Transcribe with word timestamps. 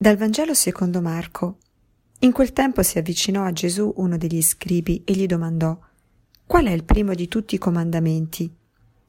Dal 0.00 0.16
Vangelo 0.16 0.54
secondo 0.54 1.00
Marco. 1.00 1.58
In 2.20 2.30
quel 2.30 2.52
tempo 2.52 2.84
si 2.84 2.98
avvicinò 2.98 3.42
a 3.42 3.50
Gesù 3.50 3.94
uno 3.96 4.16
degli 4.16 4.40
scribi 4.42 5.02
e 5.04 5.12
gli 5.12 5.26
domandò 5.26 5.76
Qual 6.46 6.66
è 6.66 6.70
il 6.70 6.84
primo 6.84 7.14
di 7.14 7.26
tutti 7.26 7.56
i 7.56 7.58
comandamenti? 7.58 8.48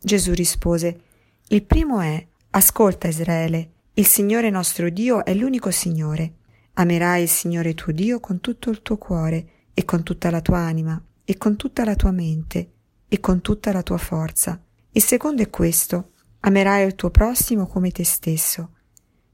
Gesù 0.01 0.33
rispose 0.33 1.01
Il 1.49 1.61
primo 1.61 1.99
è 1.99 2.25
Ascolta 2.49 3.07
Israele, 3.07 3.73
il 3.93 4.07
Signore 4.07 4.49
nostro 4.49 4.89
Dio 4.89 5.23
è 5.23 5.35
l'unico 5.35 5.69
Signore. 5.69 6.37
Amerai 6.73 7.21
il 7.21 7.29
Signore 7.29 7.75
tuo 7.75 7.93
Dio 7.93 8.19
con 8.19 8.39
tutto 8.39 8.71
il 8.71 8.81
tuo 8.81 8.97
cuore 8.97 9.49
e 9.75 9.85
con 9.85 10.01
tutta 10.01 10.31
la 10.31 10.41
tua 10.41 10.57
anima 10.57 10.99
e 11.23 11.37
con 11.37 11.55
tutta 11.55 11.85
la 11.85 11.95
tua 11.95 12.09
mente 12.09 12.71
e 13.07 13.19
con 13.19 13.41
tutta 13.41 13.71
la 13.71 13.83
tua 13.83 13.99
forza. 13.99 14.59
Il 14.93 15.03
secondo 15.03 15.43
è 15.43 15.51
questo 15.51 16.13
Amerai 16.39 16.83
il 16.83 16.95
tuo 16.95 17.11
prossimo 17.11 17.67
come 17.67 17.91
te 17.91 18.03
stesso. 18.03 18.71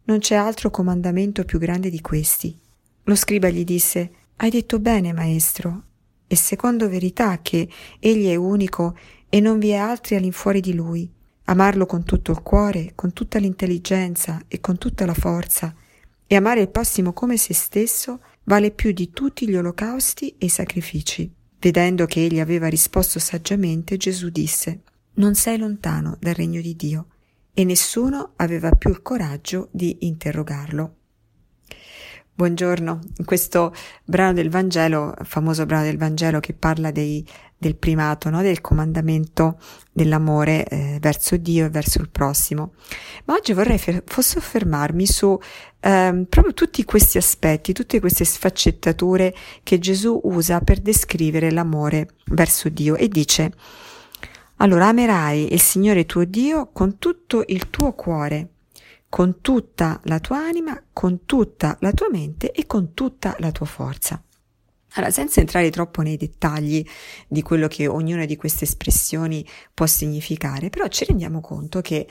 Non 0.08 0.20
c'è 0.20 0.36
altro 0.36 0.70
comandamento 0.70 1.46
più 1.46 1.58
grande 1.58 1.90
di 1.90 2.00
questi. 2.00 2.56
Lo 3.06 3.16
scriba 3.16 3.50
gli 3.50 3.64
disse, 3.64 4.12
Hai 4.36 4.52
detto 4.52 4.78
bene, 4.78 5.14
maestro, 5.14 5.84
e 6.28 6.36
secondo 6.36 6.88
verità 6.88 7.40
che 7.42 7.68
egli 8.00 8.28
è 8.28 8.36
unico 8.36 8.96
e 9.30 9.40
non 9.40 9.58
vi 9.58 9.70
è 9.70 9.78
altri 9.78 10.16
all'infuori 10.16 10.60
di 10.60 10.76
lui. 10.76 11.10
Amarlo 11.46 11.88
con 11.88 12.04
tutto 12.04 12.32
il 12.32 12.44
cuore, 12.44 12.92
con 12.94 13.14
tutta 13.14 13.40
l'intelligenza 13.40 14.44
e 14.48 14.60
con 14.60 14.78
tutta 14.78 15.08
la 15.08 15.16
forza, 15.16 15.74
e 16.28 16.36
amare 16.36 16.62
il 16.62 16.70
prossimo 16.70 17.12
come 17.12 17.38
se 17.38 17.56
stesso 17.56 18.20
vale 18.44 18.70
più 18.70 18.92
di 18.92 19.10
tutti 19.10 19.50
gli 19.50 19.56
olocausti 19.56 20.36
e 20.38 20.46
i 20.46 20.50
sacrifici. 20.50 21.32
Vedendo 21.60 22.06
che 22.06 22.24
egli 22.24 22.40
aveva 22.40 22.68
risposto 22.68 23.18
saggiamente, 23.18 23.98
Gesù 23.98 24.30
disse, 24.30 24.82
Non 25.16 25.34
sei 25.34 25.58
lontano 25.58 26.16
dal 26.20 26.36
regno 26.36 26.62
di 26.62 26.76
Dio 26.76 27.08
e 27.58 27.64
nessuno 27.64 28.34
aveva 28.36 28.70
più 28.72 28.90
il 28.90 29.02
coraggio 29.02 29.70
di 29.72 30.00
interrogarlo. 30.02 30.96
Buongiorno, 32.34 33.00
in 33.20 33.24
questo 33.24 33.74
brano 34.04 34.34
del 34.34 34.50
Vangelo, 34.50 35.14
famoso 35.24 35.66
brano 35.66 35.86
del 35.86 35.98
Vangelo 35.98 36.42
che 36.42 36.52
parla 36.52 36.92
dei, 36.92 37.26
del 37.58 37.78
primato, 37.78 38.30
no? 38.30 38.42
del 38.42 38.60
comandamento 38.60 39.58
dell'amore 39.90 40.66
eh, 40.66 40.98
verso 41.00 41.38
Dio 41.38 41.66
e 41.66 41.70
verso 41.70 42.02
il 42.02 42.10
prossimo. 42.10 42.74
Ma 43.24 43.36
oggi 43.36 43.54
vorrei 43.54 43.78
fer- 43.78 44.04
soffermarmi 44.06 45.08
su 45.08 45.40
eh, 45.80 46.26
proprio 46.28 46.54
tutti 46.54 46.84
questi 46.84 47.18
aspetti, 47.18 47.72
tutte 47.72 48.02
queste 48.02 48.26
sfaccettature 48.26 49.34
che 49.64 49.80
Gesù 49.80 50.20
usa 50.26 50.60
per 50.60 50.82
descrivere 50.82 51.52
l'amore 51.52 52.10
verso 52.26 52.68
Dio 52.68 52.98
e 52.98 53.08
dice 53.08 53.54
allora 54.58 54.88
amerai 54.88 55.54
il 55.54 55.62
Signore 55.62 56.06
tuo 56.06 56.24
Dio 56.24 56.70
con 56.72 56.98
tutto 56.98 57.44
il 57.48 57.70
tuo 57.70 57.94
cuore, 57.94 58.50
con 59.10 59.42
tutta 59.42 60.00
la 60.06 60.20
tua 60.20 60.38
anima, 60.38 60.82
con 60.94 61.26
tutta 61.26 61.78
la 61.82 61.92
tua 61.92 62.10
mente 62.10 62.52
e 62.52 62.66
con 62.66 62.94
tutta 62.94 63.36
la 63.40 63.52
tua 63.52 63.66
forza. 63.66 64.22
Allora, 64.94 65.12
senza 65.12 65.42
entrare 65.42 65.70
troppo 65.72 66.02
nei 66.02 66.16
dettagli 66.16 66.86
di 67.28 67.42
quello 67.42 67.68
che 67.68 67.86
ognuna 67.88 68.24
di 68.26 68.38
queste 68.38 68.64
espressioni 68.64 69.46
può 69.74 69.86
significare, 69.86 70.70
però 70.70 70.88
ci 70.88 71.04
rendiamo 71.04 71.42
conto 71.42 71.82
che 71.82 72.08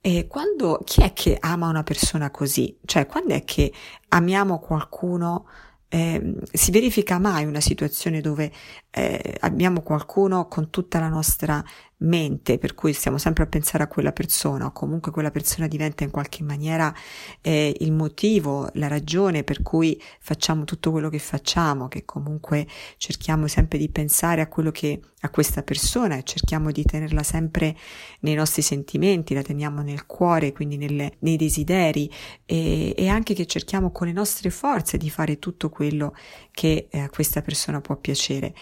eh, 0.00 0.26
quando 0.26 0.80
chi 0.84 1.02
è 1.02 1.12
che 1.12 1.36
ama 1.38 1.68
una 1.68 1.82
persona 1.82 2.30
così? 2.30 2.76
Cioè, 2.84 3.06
quando 3.06 3.34
è 3.34 3.44
che 3.44 3.70
amiamo 4.08 4.58
qualcuno 4.58 5.46
eh, 5.88 6.34
si 6.50 6.70
verifica 6.70 7.18
mai 7.18 7.44
una 7.44 7.60
situazione 7.60 8.22
dove 8.22 8.50
eh, 8.94 9.36
abbiamo 9.40 9.80
qualcuno 9.80 10.46
con 10.48 10.68
tutta 10.68 11.00
la 11.00 11.08
nostra 11.08 11.64
mente, 12.02 12.58
per 12.58 12.74
cui 12.74 12.92
stiamo 12.92 13.16
sempre 13.16 13.44
a 13.44 13.46
pensare 13.46 13.84
a 13.84 13.86
quella 13.86 14.12
persona 14.12 14.66
o 14.66 14.72
comunque 14.72 15.12
quella 15.12 15.30
persona 15.30 15.66
diventa 15.66 16.04
in 16.04 16.10
qualche 16.10 16.42
maniera 16.42 16.94
eh, 17.40 17.74
il 17.80 17.92
motivo, 17.92 18.68
la 18.74 18.88
ragione 18.88 19.44
per 19.44 19.62
cui 19.62 20.00
facciamo 20.20 20.64
tutto 20.64 20.90
quello 20.90 21.08
che 21.08 21.18
facciamo, 21.18 21.88
che 21.88 22.04
comunque 22.04 22.66
cerchiamo 22.96 23.46
sempre 23.46 23.78
di 23.78 23.88
pensare 23.88 24.40
a 24.40 24.48
quello 24.48 24.70
che 24.70 25.00
a 25.24 25.30
questa 25.30 25.62
persona 25.62 26.16
e 26.16 26.24
cerchiamo 26.24 26.72
di 26.72 26.84
tenerla 26.84 27.22
sempre 27.22 27.76
nei 28.20 28.34
nostri 28.34 28.62
sentimenti, 28.62 29.34
la 29.34 29.42
teniamo 29.42 29.80
nel 29.82 30.06
cuore, 30.06 30.52
quindi 30.52 30.76
nelle, 30.76 31.14
nei 31.20 31.36
desideri 31.36 32.10
e, 32.44 32.92
e, 32.96 33.08
anche 33.08 33.32
che 33.34 33.46
cerchiamo 33.46 33.92
con 33.92 34.08
le 34.08 34.12
nostre 34.12 34.50
forze 34.50 34.98
di 34.98 35.10
fare 35.10 35.38
tutto 35.38 35.68
quello 35.68 36.14
che 36.50 36.88
eh, 36.90 36.98
a 36.98 37.08
questa 37.08 37.40
persona 37.40 37.80
può 37.80 37.96
piacere. 37.96 38.52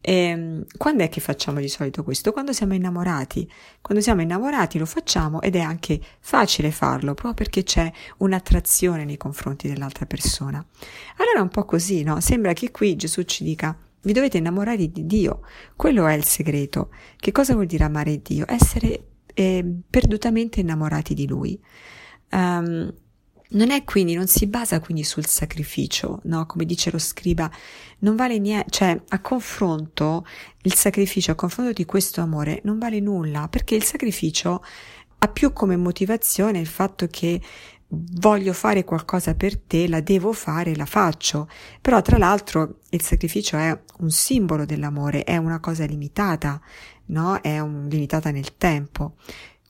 E 0.00 0.14
ehm, 0.14 0.64
quando 0.76 1.02
è 1.02 1.08
che 1.08 1.20
facciamo 1.20 1.60
di 1.60 1.68
solito 1.68 2.02
questo? 2.02 2.32
Quando 2.32 2.52
siamo 2.52 2.74
innamorati. 2.74 3.50
Quando 3.80 4.02
siamo 4.02 4.22
innamorati 4.22 4.78
lo 4.78 4.86
facciamo 4.86 5.40
ed 5.42 5.56
è 5.56 5.60
anche 5.60 6.00
facile 6.20 6.70
farlo, 6.70 7.14
proprio 7.14 7.34
perché 7.34 7.62
c'è 7.62 7.90
un'attrazione 8.18 9.04
nei 9.04 9.16
confronti 9.16 9.68
dell'altra 9.68 10.06
persona. 10.06 10.64
Allora 11.16 11.38
è 11.38 11.42
un 11.42 11.48
po' 11.48 11.64
così, 11.64 12.02
no? 12.02 12.20
Sembra 12.20 12.52
che 12.52 12.70
qui 12.70 12.96
Gesù 12.96 13.22
ci 13.22 13.44
dica 13.44 13.76
vi 14.02 14.12
dovete 14.12 14.38
innamorare 14.38 14.90
di 14.90 15.06
Dio. 15.06 15.42
Quello 15.76 16.06
è 16.06 16.14
il 16.14 16.24
segreto. 16.24 16.90
Che 17.16 17.32
cosa 17.32 17.52
vuol 17.52 17.66
dire 17.66 17.84
amare 17.84 18.22
Dio? 18.22 18.46
Essere 18.48 19.08
eh, 19.34 19.64
perdutamente 19.88 20.60
innamorati 20.60 21.12
di 21.14 21.26
Lui. 21.26 21.60
Um, 22.30 22.92
non 23.50 23.70
è 23.70 23.84
quindi, 23.84 24.14
non 24.14 24.26
si 24.26 24.46
basa 24.46 24.80
quindi 24.80 25.02
sul 25.02 25.26
sacrificio, 25.26 26.20
no? 26.24 26.46
Come 26.46 26.64
dice 26.64 26.90
lo 26.90 26.98
scriba, 26.98 27.50
non 28.00 28.16
vale 28.16 28.38
niente, 28.38 28.70
cioè 28.70 29.00
a 29.08 29.20
confronto, 29.20 30.26
il 30.62 30.74
sacrificio, 30.74 31.32
a 31.32 31.34
confronto 31.34 31.72
di 31.72 31.84
questo 31.84 32.20
amore, 32.20 32.60
non 32.64 32.78
vale 32.78 33.00
nulla, 33.00 33.48
perché 33.48 33.74
il 33.74 33.84
sacrificio 33.84 34.62
ha 35.18 35.28
più 35.28 35.52
come 35.52 35.76
motivazione 35.76 36.60
il 36.60 36.66
fatto 36.66 37.06
che 37.08 37.40
voglio 37.92 38.52
fare 38.52 38.84
qualcosa 38.84 39.34
per 39.34 39.58
te, 39.58 39.88
la 39.88 40.00
devo 40.00 40.32
fare, 40.32 40.76
la 40.76 40.86
faccio. 40.86 41.48
Però 41.80 42.00
tra 42.02 42.18
l'altro 42.18 42.78
il 42.90 43.02
sacrificio 43.02 43.56
è 43.56 43.78
un 43.98 44.10
simbolo 44.10 44.64
dell'amore, 44.64 45.24
è 45.24 45.36
una 45.36 45.60
cosa 45.60 45.84
limitata, 45.84 46.60
no? 47.06 47.40
È 47.40 47.58
un, 47.58 47.88
limitata 47.88 48.30
nel 48.30 48.56
tempo. 48.56 49.16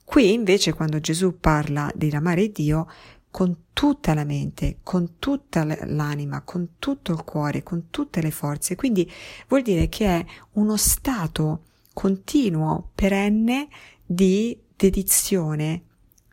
Qui 0.04 0.32
invece 0.32 0.72
quando 0.72 1.00
Gesù 1.00 1.38
parla 1.38 1.90
di 1.94 2.10
amare 2.10 2.50
Dio, 2.50 2.86
con 3.30 3.56
tutta 3.72 4.12
la 4.14 4.24
mente, 4.24 4.78
con 4.82 5.18
tutta 5.18 5.64
l'anima, 5.64 6.42
con 6.42 6.70
tutto 6.78 7.12
il 7.12 7.22
cuore, 7.24 7.62
con 7.62 7.88
tutte 7.91 8.20
le 8.20 8.30
forze. 8.30 8.74
Quindi 8.74 9.10
vuol 9.48 9.62
dire 9.62 9.88
che 9.88 10.06
è 10.06 10.24
uno 10.52 10.76
stato 10.76 11.64
continuo, 11.92 12.90
perenne 12.94 13.69
di 14.04 14.58
dedizione 14.76 15.82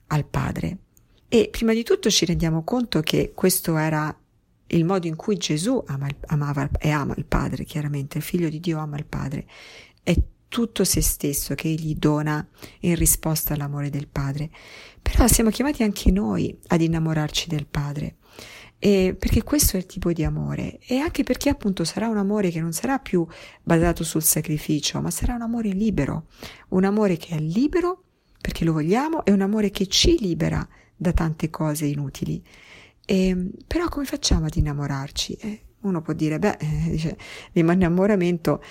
al 0.07 0.25
Padre. 0.25 0.77
E 1.29 1.49
prima 1.51 1.73
di 1.73 1.83
tutto 1.83 2.09
ci 2.09 2.25
rendiamo 2.25 2.63
conto 2.63 3.01
che 3.01 3.33
questo 3.35 3.77
era 3.77 4.15
il 4.67 4.85
modo 4.85 5.07
in 5.07 5.15
cui 5.15 5.37
Gesù 5.37 5.81
ama, 5.87 6.07
amava 6.27 6.69
e 6.79 6.89
ama 6.89 7.13
il 7.17 7.25
Padre, 7.25 7.63
chiaramente, 7.63 8.17
il 8.17 8.23
figlio 8.23 8.49
di 8.49 8.59
Dio 8.59 8.79
ama 8.79 8.97
il 8.97 9.05
Padre. 9.05 9.45
È 10.01 10.15
tutto 10.47 10.83
se 10.83 11.01
stesso 11.01 11.55
che 11.55 11.67
egli 11.67 11.95
dona 11.95 12.45
in 12.81 12.95
risposta 12.95 13.53
all'amore 13.53 13.89
del 13.89 14.07
Padre. 14.07 14.49
Però 15.09 15.25
siamo 15.27 15.49
chiamati 15.49 15.83
anche 15.83 16.11
noi 16.11 16.55
ad 16.67 16.81
innamorarci 16.81 17.47
del 17.47 17.65
Padre. 17.65 18.17
E 18.77 19.15
perché 19.17 19.41
questo 19.41 19.75
è 19.75 19.79
il 19.79 19.85
tipo 19.87 20.11
di 20.11 20.23
amore 20.23 20.77
e 20.85 20.97
anche 20.99 21.23
perché 21.23 21.49
appunto 21.49 21.83
sarà 21.83 22.07
un 22.07 22.17
amore 22.17 22.51
che 22.51 22.59
non 22.59 22.73
sarà 22.73 22.99
più 22.99 23.25
basato 23.63 24.03
sul 24.03 24.21
sacrificio, 24.21 25.01
ma 25.01 25.09
sarà 25.09 25.33
un 25.33 25.41
amore 25.41 25.69
libero, 25.69 26.27
un 26.69 26.83
amore 26.83 27.17
che 27.17 27.35
è 27.35 27.39
libero 27.39 28.03
perché 28.39 28.65
lo 28.65 28.73
vogliamo 28.73 29.25
e 29.25 29.31
un 29.31 29.41
amore 29.41 29.71
che 29.71 29.87
ci 29.87 30.17
libera 30.19 30.67
da 30.95 31.11
tante 31.13 31.49
cose 31.49 31.85
inutili. 31.85 32.43
E, 33.03 33.49
però 33.65 33.87
come 33.87 34.05
facciamo 34.05 34.45
ad 34.45 34.55
innamorarci? 34.55 35.33
Eh, 35.33 35.61
uno 35.81 36.01
può 36.01 36.13
dire, 36.13 36.37
beh, 36.37 36.57
eh, 36.59 36.89
dice, 36.89 37.17
l'innamoramento 37.53 38.61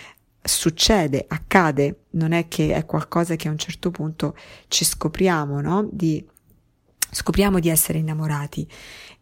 succede, 0.47 1.25
accade, 1.29 2.05
non 2.11 2.33
è 2.33 2.49
che 2.49 2.75
è 2.75 2.85
qualcosa 2.85 3.37
che 3.37 3.49
a 3.49 3.51
un 3.51 3.59
certo 3.59 3.91
punto 3.91 4.37
ci 4.69 4.85
scopriamo, 4.85 5.61
no? 5.61 5.89
Di, 5.91 6.25
scopriamo 7.11 7.61
di 7.61 7.69
essere 7.69 7.99
innamorati. 7.99 8.69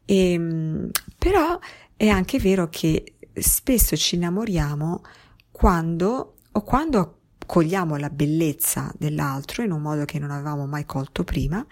E, 0.05 0.33
ehm, 0.33 0.91
però 1.19 1.59
è 1.97 2.09
anche 2.09 2.39
vero 2.39 2.69
che 2.69 3.17
spesso 3.35 3.97
ci 3.97 4.17
innamoriamo 4.17 5.03
quando 5.51 6.37
o 6.53 6.63
quando 6.63 7.19
cogliamo 7.47 7.97
la 7.97 8.11
bellezza 8.11 8.93
dell'altro 8.97 9.63
in 9.63 9.73
un 9.73 9.83
modo 9.83 10.05
che 10.05 10.19
non 10.19 10.31
avevamo 10.31 10.67
mai 10.67 10.85
colto 10.87 11.25
prima 11.25 11.65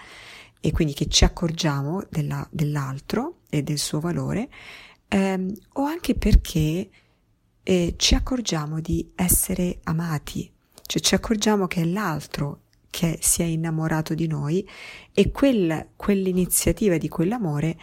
e 0.60 0.70
quindi 0.70 0.92
che 0.92 1.08
ci 1.08 1.24
accorgiamo 1.24 2.04
della, 2.08 2.46
dell'altro 2.50 3.40
e 3.48 3.62
del 3.62 3.78
suo 3.78 4.00
valore, 4.00 4.48
ehm, 5.08 5.52
o 5.74 5.84
anche 5.84 6.14
perché 6.14 6.88
e 7.62 7.94
ci 7.96 8.14
accorgiamo 8.14 8.80
di 8.80 9.12
essere 9.14 9.78
amati, 9.84 10.50
cioè 10.86 11.00
ci 11.00 11.14
accorgiamo 11.14 11.66
che 11.66 11.82
è 11.82 11.84
l'altro 11.84 12.62
che 12.90 13.18
si 13.22 13.40
è 13.40 13.44
innamorato 13.46 14.14
di 14.14 14.26
noi 14.26 14.68
e 15.12 15.30
quel, 15.30 15.90
quell'iniziativa 15.96 16.98
di 16.98 17.08
quell'amore 17.08 17.78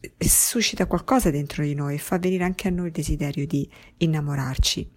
eh, 0.00 0.28
suscita 0.28 0.86
qualcosa 0.86 1.30
dentro 1.30 1.62
di 1.62 1.74
noi, 1.74 1.98
fa 1.98 2.18
venire 2.18 2.44
anche 2.44 2.68
a 2.68 2.70
noi 2.70 2.86
il 2.86 2.92
desiderio 2.92 3.46
di 3.46 3.70
innamorarci. 3.98 4.90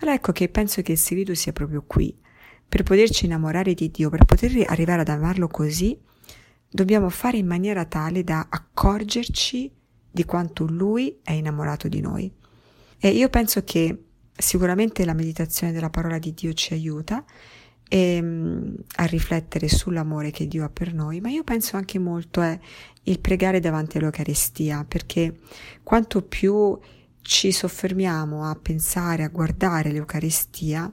Allora 0.00 0.16
ecco 0.16 0.32
che 0.32 0.48
penso 0.48 0.82
che 0.82 0.92
il 0.92 0.98
segreto 0.98 1.34
sia 1.34 1.52
proprio 1.52 1.84
qui. 1.86 2.14
Per 2.68 2.82
poterci 2.82 3.24
innamorare 3.24 3.74
di 3.74 3.90
Dio, 3.90 4.10
per 4.10 4.24
poter 4.24 4.64
arrivare 4.68 5.00
ad 5.00 5.08
amarlo 5.08 5.48
così, 5.48 5.98
dobbiamo 6.68 7.08
fare 7.08 7.36
in 7.36 7.46
maniera 7.46 7.84
tale 7.84 8.22
da 8.22 8.46
accorgerci 8.48 9.70
di 10.10 10.24
quanto 10.24 10.64
Lui 10.66 11.18
è 11.22 11.32
innamorato 11.32 11.88
di 11.88 12.00
noi. 12.00 12.32
E 13.00 13.08
io 13.08 13.30
penso 13.30 13.64
che 13.64 14.04
sicuramente 14.36 15.04
la 15.06 15.14
meditazione 15.14 15.72
della 15.72 15.88
parola 15.90 16.18
di 16.18 16.34
Dio 16.34 16.52
ci 16.52 16.74
aiuta 16.74 17.24
e, 17.88 17.98
ehm, 18.16 18.74
a 18.96 19.04
riflettere 19.04 19.68
sull'amore 19.68 20.30
che 20.30 20.46
Dio 20.46 20.64
ha 20.64 20.68
per 20.70 20.92
noi, 20.92 21.20
ma 21.20 21.30
io 21.30 21.42
penso 21.42 21.76
anche 21.76 21.98
molto 21.98 22.42
è 22.42 22.58
il 23.04 23.18
pregare 23.20 23.58
davanti 23.58 23.96
all'Eucaristia, 23.96 24.84
perché 24.86 25.34
quanto 25.82 26.22
più 26.22 26.78
ci 27.22 27.52
soffermiamo 27.52 28.44
a 28.44 28.54
pensare, 28.54 29.24
a 29.24 29.28
guardare 29.28 29.92
l'Eucaristia, 29.92 30.92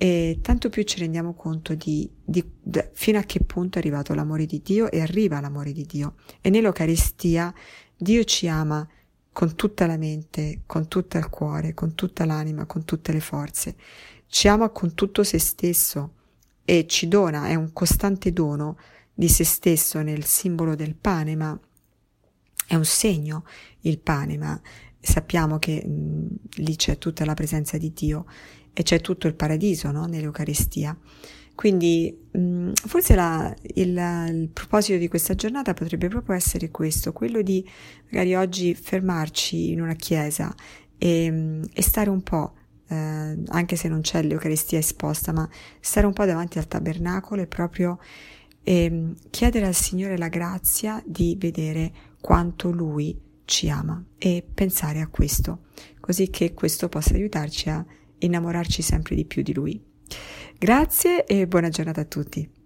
e 0.00 0.38
tanto 0.40 0.68
più 0.70 0.84
ci 0.84 1.00
rendiamo 1.00 1.34
conto 1.34 1.74
di, 1.74 2.08
di, 2.24 2.44
di, 2.62 2.80
fino 2.92 3.18
a 3.18 3.22
che 3.22 3.40
punto 3.40 3.76
è 3.78 3.80
arrivato 3.80 4.14
l'amore 4.14 4.46
di 4.46 4.62
Dio 4.62 4.90
e 4.90 5.00
arriva 5.00 5.40
l'amore 5.40 5.72
di 5.72 5.84
Dio. 5.84 6.14
E 6.40 6.50
nell'Eucaristia 6.50 7.52
Dio 7.96 8.24
ci 8.24 8.48
ama 8.48 8.88
con 9.38 9.54
tutta 9.54 9.86
la 9.86 9.96
mente, 9.96 10.62
con 10.66 10.88
tutto 10.88 11.16
il 11.16 11.28
cuore, 11.28 11.72
con 11.72 11.94
tutta 11.94 12.24
l'anima, 12.24 12.66
con 12.66 12.84
tutte 12.84 13.12
le 13.12 13.20
forze. 13.20 13.76
Ci 14.26 14.48
ama 14.48 14.68
con 14.70 14.94
tutto 14.94 15.22
se 15.22 15.38
stesso 15.38 16.14
e 16.64 16.88
ci 16.88 17.06
dona, 17.06 17.46
è 17.46 17.54
un 17.54 17.72
costante 17.72 18.32
dono 18.32 18.76
di 19.14 19.28
se 19.28 19.44
stesso 19.44 20.02
nel 20.02 20.24
simbolo 20.24 20.74
del 20.74 20.96
pane, 20.96 21.36
ma 21.36 21.56
è 22.66 22.74
un 22.74 22.84
segno 22.84 23.44
il 23.82 24.00
pane, 24.00 24.36
ma 24.38 24.60
sappiamo 24.98 25.60
che 25.60 25.86
mh, 25.86 26.26
lì 26.56 26.74
c'è 26.74 26.98
tutta 26.98 27.24
la 27.24 27.34
presenza 27.34 27.78
di 27.78 27.92
Dio 27.92 28.26
e 28.72 28.82
c'è 28.82 29.00
tutto 29.00 29.28
il 29.28 29.36
paradiso 29.36 29.92
no? 29.92 30.06
nell'Eucaristia. 30.06 30.98
Quindi 31.58 32.16
mh, 32.30 32.70
forse 32.86 33.16
la, 33.16 33.52
il, 33.74 33.88
il, 33.88 34.48
proposito 34.52 34.96
di 34.96 35.08
questa 35.08 35.34
giornata 35.34 35.74
potrebbe 35.74 36.06
proprio 36.06 36.36
essere 36.36 36.70
questo, 36.70 37.12
quello 37.12 37.42
di 37.42 37.68
magari 38.12 38.36
oggi 38.36 38.76
fermarci 38.76 39.72
in 39.72 39.80
una 39.80 39.94
chiesa 39.94 40.54
e, 40.96 41.60
e 41.72 41.82
stare 41.82 42.10
un 42.10 42.22
po', 42.22 42.54
eh, 42.86 43.42
anche 43.44 43.74
se 43.74 43.88
non 43.88 44.02
c'è 44.02 44.22
l'Eucaristia 44.22 44.78
esposta, 44.78 45.32
ma 45.32 45.48
stare 45.80 46.06
un 46.06 46.12
po' 46.12 46.24
davanti 46.24 46.58
al 46.58 46.68
tabernacolo 46.68 47.42
e 47.42 47.48
proprio 47.48 47.98
eh, 48.62 49.14
chiedere 49.28 49.66
al 49.66 49.74
Signore 49.74 50.16
la 50.16 50.28
grazia 50.28 51.02
di 51.04 51.36
vedere 51.36 51.90
quanto 52.20 52.70
Lui 52.70 53.20
ci 53.46 53.68
ama 53.68 54.00
e 54.16 54.46
pensare 54.54 55.00
a 55.00 55.08
questo, 55.08 55.64
così 55.98 56.30
che 56.30 56.54
questo 56.54 56.88
possa 56.88 57.14
aiutarci 57.14 57.68
a 57.68 57.84
innamorarci 58.18 58.80
sempre 58.80 59.16
di 59.16 59.24
più 59.24 59.42
di 59.42 59.52
Lui. 59.52 59.87
Grazie 60.58 61.24
e 61.24 61.46
buona 61.46 61.68
giornata 61.68 62.00
a 62.00 62.04
tutti. 62.04 62.57